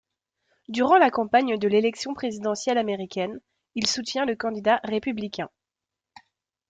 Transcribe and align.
Durant 0.67 0.97
la 0.97 1.11
campagne 1.11 1.57
de 1.59 1.67
l'élection 1.67 2.15
présidentielle 2.15 2.79
américaine, 2.79 3.39
il 3.75 3.85
soutient 3.85 4.25
le 4.25 4.35
candidat 4.35 4.79
républicain. 4.83 5.47